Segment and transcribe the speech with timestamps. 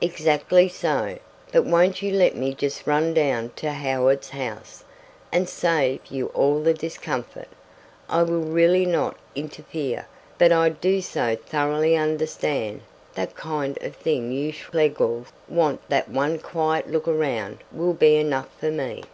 [0.00, 1.20] "Exactly so.
[1.52, 4.82] But won't you let me just run down to Howards House,
[5.30, 7.46] and save you all the discomfort?
[8.08, 12.80] I will really not interfere, but I do so thoroughly understand
[13.14, 18.48] the kind of thing you Schlegels want that one quiet look round will be enough
[18.58, 19.04] for me."